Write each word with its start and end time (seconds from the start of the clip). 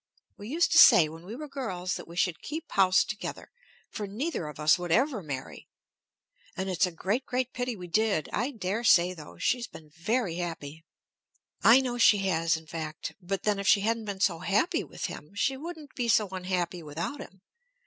"We 0.35 0.47
used 0.47 0.71
to 0.71 0.79
say, 0.79 1.07
when 1.09 1.25
we 1.27 1.35
were 1.35 1.47
girls, 1.47 1.93
that 1.93 2.07
we 2.07 2.15
should 2.15 2.41
keep 2.41 2.71
house 2.71 3.03
together, 3.03 3.51
for 3.91 4.07
neither 4.07 4.47
of 4.47 4.59
us 4.59 4.79
would 4.79 4.91
ever 4.91 5.21
marry. 5.21 5.67
And 6.57 6.71
it's 6.71 6.87
a 6.87 6.91
great, 6.91 7.23
great 7.23 7.53
pity 7.53 7.75
we 7.75 7.85
did! 7.85 8.27
I 8.33 8.49
dare 8.49 8.83
say, 8.83 9.13
though, 9.13 9.37
she's 9.37 9.67
been 9.67 9.91
very 9.91 10.37
happy. 10.37 10.83
I 11.61 11.81
know 11.81 11.99
she 11.99 12.17
has, 12.25 12.57
in 12.57 12.65
fact. 12.65 13.13
But 13.21 13.43
then 13.43 13.59
if 13.59 13.67
she 13.67 13.81
hadn't 13.81 14.05
been 14.05 14.21
so 14.21 14.39
happy 14.39 14.83
with 14.83 15.05
him, 15.05 15.35
she 15.35 15.55
wouldn't 15.55 15.93
be 15.93 16.07
so 16.07 16.27
unhappy 16.29 16.81
without 16.81 17.19
him. 17.21 17.43